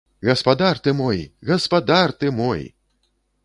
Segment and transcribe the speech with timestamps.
[0.27, 1.19] Гаспадар ты мой,
[1.51, 2.61] гаспадар ты мой!